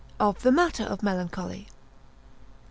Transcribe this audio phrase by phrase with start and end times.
[0.19, 1.67] —Of the Matter of Melancholy.